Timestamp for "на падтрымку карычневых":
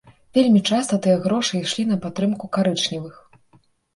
1.91-3.21